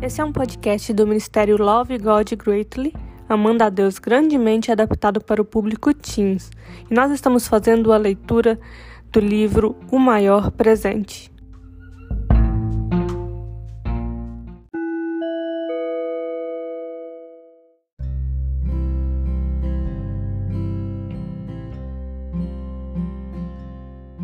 Esse 0.00 0.20
é 0.20 0.24
um 0.24 0.30
podcast 0.30 0.92
do 0.92 1.08
Ministério 1.08 1.60
Love 1.60 1.98
God 1.98 2.32
Greatly, 2.34 2.94
Amando 3.28 3.64
a 3.64 3.68
Deus 3.68 3.98
grandemente 3.98 4.70
adaptado 4.70 5.20
para 5.20 5.42
o 5.42 5.44
público 5.44 5.92
teens. 5.92 6.52
E 6.88 6.94
nós 6.94 7.10
estamos 7.10 7.48
fazendo 7.48 7.92
a 7.92 7.96
leitura 7.96 8.60
do 9.10 9.18
livro 9.18 9.74
O 9.90 9.98
Maior 9.98 10.52
Presente. 10.52 11.32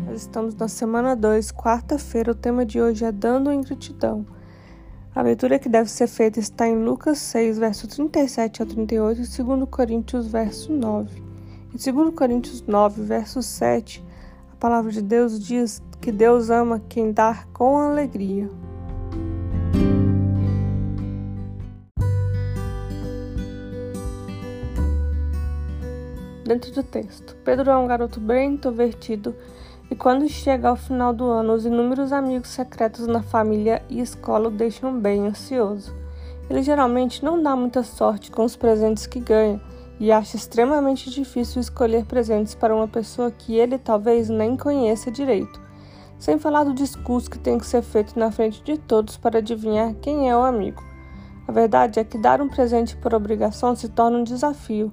Nós 0.05 0.21
estamos 0.21 0.55
na 0.55 0.69
semana 0.69 1.17
2, 1.17 1.51
quarta-feira. 1.51 2.31
O 2.31 2.35
tema 2.35 2.65
de 2.65 2.81
hoje 2.81 3.03
é 3.03 3.11
Dando 3.11 3.51
em 3.51 3.59
Gratidão. 3.59 4.25
A 5.15 5.21
leitura 5.21 5.57
que 5.57 5.69
deve 5.69 5.89
ser 5.89 6.07
feita 6.07 6.41
está 6.41 6.67
em 6.67 6.75
Lucas 6.83 7.19
6, 7.19 7.57
verso 7.57 7.87
37 7.87 8.61
a 8.61 8.65
38 8.65 9.21
e 9.21 9.43
2 9.43 9.69
Coríntios, 9.69 10.27
verso 10.27 10.73
9. 10.73 11.23
Em 11.73 11.93
2 11.93 12.13
Coríntios 12.13 12.61
9, 12.67 13.01
verso 13.01 13.41
7, 13.41 14.03
a 14.51 14.55
palavra 14.57 14.91
de 14.91 15.01
Deus 15.01 15.39
diz 15.39 15.81
que 16.01 16.11
Deus 16.11 16.49
ama 16.49 16.81
quem 16.89 17.13
dá 17.13 17.45
com 17.53 17.77
alegria. 17.77 18.49
Dentro 26.43 26.73
do 26.73 26.83
texto, 26.83 27.37
Pedro 27.45 27.71
é 27.71 27.77
um 27.77 27.87
garoto 27.87 28.19
bem 28.19 28.55
introvertido 28.55 29.33
e 29.89 29.95
quando 29.95 30.27
chega 30.27 30.69
ao 30.69 30.75
final 30.75 31.13
do 31.13 31.25
ano, 31.25 31.53
os 31.53 31.65
inúmeros 31.65 32.11
amigos 32.11 32.49
secretos 32.49 33.05
na 33.05 33.21
família 33.21 33.83
e 33.89 34.01
escola 34.01 34.47
o 34.47 34.51
deixam 34.51 34.99
bem 34.99 35.27
ansioso. 35.27 35.93
Ele 36.49 36.61
geralmente 36.63 37.23
não 37.23 37.41
dá 37.41 37.55
muita 37.55 37.83
sorte 37.83 38.31
com 38.31 38.43
os 38.43 38.55
presentes 38.55 39.05
que 39.05 39.19
ganha 39.19 39.61
e 39.99 40.11
acha 40.11 40.35
extremamente 40.35 41.09
difícil 41.09 41.61
escolher 41.61 42.05
presentes 42.05 42.55
para 42.55 42.75
uma 42.75 42.87
pessoa 42.87 43.31
que 43.31 43.55
ele 43.55 43.77
talvez 43.77 44.29
nem 44.29 44.57
conheça 44.57 45.11
direito. 45.11 45.61
Sem 46.17 46.39
falar 46.39 46.63
do 46.63 46.73
discurso 46.73 47.29
que 47.29 47.39
tem 47.39 47.57
que 47.57 47.65
ser 47.65 47.81
feito 47.81 48.17
na 48.17 48.31
frente 48.31 48.63
de 48.63 48.77
todos 48.77 49.17
para 49.17 49.39
adivinhar 49.39 49.93
quem 49.95 50.29
é 50.29 50.35
o 50.35 50.41
amigo. 50.41 50.83
A 51.47 51.51
verdade 51.51 51.99
é 51.99 52.03
que 52.03 52.17
dar 52.17 52.41
um 52.41 52.47
presente 52.47 52.97
por 52.97 53.13
obrigação 53.13 53.75
se 53.75 53.87
torna 53.89 54.17
um 54.17 54.23
desafio, 54.23 54.91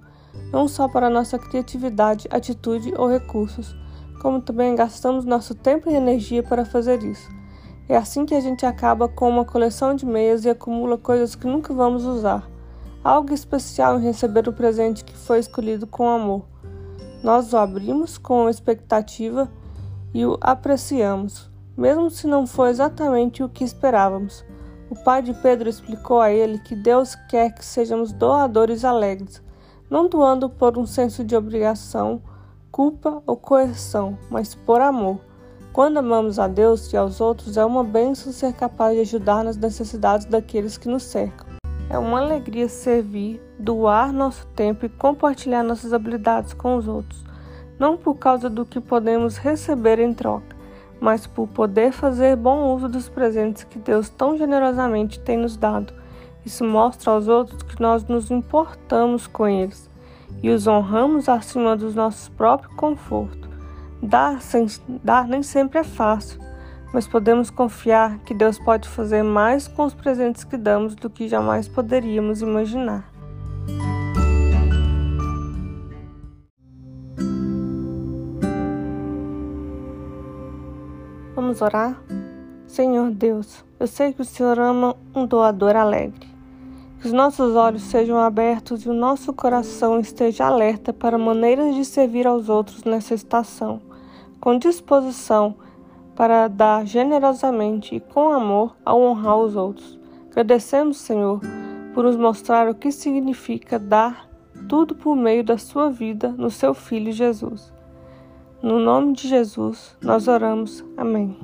não 0.52 0.68
só 0.68 0.86
para 0.86 1.08
nossa 1.08 1.38
criatividade, 1.38 2.28
atitude 2.30 2.92
ou 2.96 3.08
recursos, 3.08 3.74
como 4.22 4.40
também 4.40 4.76
gastamos 4.76 5.24
nosso 5.24 5.52
tempo 5.52 5.90
e 5.90 5.96
energia 5.96 6.44
para 6.44 6.64
fazer 6.64 7.02
isso. 7.02 7.28
É 7.88 7.96
assim 7.96 8.24
que 8.24 8.36
a 8.36 8.40
gente 8.40 8.64
acaba 8.64 9.08
com 9.08 9.28
uma 9.28 9.44
coleção 9.44 9.96
de 9.96 10.06
meias 10.06 10.44
e 10.44 10.48
acumula 10.48 10.96
coisas 10.96 11.34
que 11.34 11.44
nunca 11.44 11.74
vamos 11.74 12.04
usar. 12.04 12.48
Algo 13.02 13.34
especial 13.34 13.98
em 13.98 14.04
receber 14.04 14.46
o 14.48 14.52
presente 14.52 15.02
que 15.02 15.16
foi 15.16 15.40
escolhido 15.40 15.88
com 15.88 16.08
amor. 16.08 16.44
Nós 17.20 17.52
o 17.52 17.56
abrimos 17.56 18.16
com 18.16 18.48
expectativa 18.48 19.50
e 20.14 20.24
o 20.24 20.38
apreciamos, 20.40 21.50
mesmo 21.76 22.08
se 22.08 22.28
não 22.28 22.46
for 22.46 22.68
exatamente 22.68 23.42
o 23.42 23.48
que 23.48 23.64
esperávamos. 23.64 24.44
O 24.88 24.94
pai 24.94 25.20
de 25.20 25.34
Pedro 25.34 25.68
explicou 25.68 26.20
a 26.20 26.30
ele 26.30 26.60
que 26.60 26.76
Deus 26.76 27.16
quer 27.28 27.52
que 27.52 27.64
sejamos 27.64 28.12
doadores 28.12 28.84
alegres, 28.84 29.42
não 29.90 30.08
doando 30.08 30.48
por 30.48 30.78
um 30.78 30.86
senso 30.86 31.24
de 31.24 31.34
obrigação 31.34 32.22
culpa 32.72 33.22
ou 33.26 33.36
coerção, 33.36 34.18
mas 34.30 34.54
por 34.54 34.80
amor. 34.80 35.20
Quando 35.74 35.98
amamos 35.98 36.38
a 36.38 36.48
Deus 36.48 36.90
e 36.90 36.96
aos 36.96 37.20
outros, 37.20 37.58
é 37.58 37.64
uma 37.64 37.84
bênção 37.84 38.32
ser 38.32 38.54
capaz 38.54 38.94
de 38.94 39.02
ajudar 39.02 39.44
nas 39.44 39.58
necessidades 39.58 40.24
daqueles 40.24 40.78
que 40.78 40.88
nos 40.88 41.02
cercam. 41.02 41.46
É 41.90 41.98
uma 41.98 42.20
alegria 42.20 42.68
servir, 42.70 43.42
doar 43.58 44.10
nosso 44.10 44.46
tempo 44.56 44.86
e 44.86 44.88
compartilhar 44.88 45.62
nossas 45.62 45.92
habilidades 45.92 46.54
com 46.54 46.76
os 46.76 46.88
outros, 46.88 47.22
não 47.78 47.98
por 47.98 48.14
causa 48.14 48.48
do 48.48 48.64
que 48.64 48.80
podemos 48.80 49.36
receber 49.36 49.98
em 49.98 50.14
troca, 50.14 50.56
mas 50.98 51.26
por 51.26 51.46
poder 51.48 51.92
fazer 51.92 52.36
bom 52.36 52.74
uso 52.74 52.88
dos 52.88 53.06
presentes 53.06 53.64
que 53.64 53.78
Deus 53.78 54.08
tão 54.08 54.38
generosamente 54.38 55.20
tem 55.20 55.36
nos 55.36 55.58
dado. 55.58 55.92
Isso 56.44 56.64
mostra 56.64 57.12
aos 57.12 57.28
outros 57.28 57.62
que 57.62 57.80
nós 57.80 58.04
nos 58.04 58.30
importamos 58.30 59.26
com 59.26 59.46
eles 59.46 59.91
e 60.42 60.50
os 60.50 60.66
honramos 60.66 61.28
acima 61.28 61.76
dos 61.76 61.94
nossos 61.94 62.28
próprios 62.28 62.74
confortos. 62.74 63.50
Dar, 64.02 64.40
sem, 64.40 64.66
dar 65.02 65.26
nem 65.26 65.42
sempre 65.42 65.78
é 65.78 65.84
fácil, 65.84 66.40
mas 66.92 67.06
podemos 67.06 67.50
confiar 67.50 68.18
que 68.20 68.34
Deus 68.34 68.58
pode 68.58 68.88
fazer 68.88 69.22
mais 69.22 69.66
com 69.66 69.84
os 69.84 69.94
presentes 69.94 70.44
que 70.44 70.56
damos 70.56 70.94
do 70.94 71.08
que 71.08 71.28
jamais 71.28 71.66
poderíamos 71.68 72.42
imaginar. 72.42 73.10
Vamos 81.34 81.60
orar? 81.60 81.96
Senhor 82.66 83.10
Deus, 83.10 83.64
eu 83.78 83.86
sei 83.86 84.12
que 84.12 84.22
o 84.22 84.24
Senhor 84.24 84.58
ama 84.58 84.96
um 85.14 85.26
doador 85.26 85.76
alegre. 85.76 86.31
Que 87.02 87.08
os 87.08 87.12
nossos 87.12 87.56
olhos 87.56 87.82
sejam 87.82 88.16
abertos 88.16 88.84
e 88.84 88.88
o 88.88 88.92
nosso 88.92 89.32
coração 89.32 89.98
esteja 89.98 90.46
alerta 90.46 90.92
para 90.92 91.18
maneiras 91.18 91.74
de 91.74 91.84
servir 91.84 92.28
aos 92.28 92.48
outros 92.48 92.84
nessa 92.84 93.12
estação, 93.12 93.82
com 94.40 94.56
disposição 94.56 95.56
para 96.14 96.46
dar 96.46 96.86
generosamente 96.86 97.96
e 97.96 98.00
com 98.00 98.32
amor 98.32 98.76
ao 98.84 99.02
honrar 99.02 99.36
os 99.36 99.56
outros. 99.56 99.98
Agradecemos, 100.30 100.98
Senhor, 100.98 101.40
por 101.92 102.04
nos 102.04 102.14
mostrar 102.14 102.68
o 102.68 102.74
que 102.74 102.92
significa 102.92 103.80
dar 103.80 104.28
tudo 104.68 104.94
por 104.94 105.16
meio 105.16 105.42
da 105.42 105.58
sua 105.58 105.90
vida 105.90 106.28
no 106.28 106.52
seu 106.52 106.72
Filho 106.72 107.10
Jesus. 107.10 107.72
No 108.62 108.78
nome 108.78 109.14
de 109.14 109.26
Jesus, 109.26 109.96
nós 110.00 110.28
oramos. 110.28 110.84
Amém. 110.96 111.36